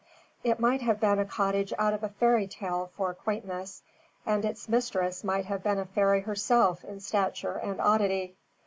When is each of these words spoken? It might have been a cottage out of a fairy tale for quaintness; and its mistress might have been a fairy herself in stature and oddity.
It 0.43 0.59
might 0.59 0.81
have 0.81 0.99
been 0.99 1.19
a 1.19 1.25
cottage 1.25 1.71
out 1.77 1.93
of 1.93 2.01
a 2.01 2.09
fairy 2.09 2.47
tale 2.47 2.89
for 2.95 3.13
quaintness; 3.13 3.83
and 4.25 4.43
its 4.43 4.67
mistress 4.67 5.23
might 5.23 5.45
have 5.45 5.61
been 5.61 5.77
a 5.77 5.85
fairy 5.85 6.21
herself 6.21 6.83
in 6.83 6.99
stature 6.99 7.59
and 7.59 7.79
oddity. 7.79 8.35